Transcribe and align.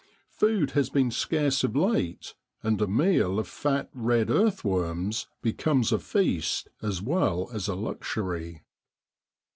Food 0.31 0.71
has 0.71 0.89
been 0.89 1.11
scarce 1.11 1.63
of 1.63 1.75
late, 1.75 2.33
and 2.63 2.81
a 2.81 2.87
meal 2.87 3.37
of 3.37 3.47
fat 3.47 3.87
red 3.93 4.31
earth 4.31 4.63
worms 4.65 5.27
becomes 5.43 5.91
a 5.91 5.99
feast 5.99 6.69
as 6.81 7.03
well 7.03 7.51
as 7.53 7.67
a 7.67 7.75
luxury. 7.75 8.63